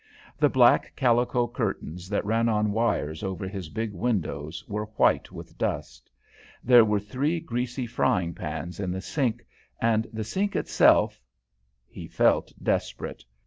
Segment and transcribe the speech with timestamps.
[0.39, 5.59] The black calico curtains that ran on wires over his big window were white with
[5.59, 6.09] dust.
[6.63, 9.45] There were three greasy frying pans in the sink,
[9.79, 11.21] and the sink itself
[11.85, 13.23] He felt desperate.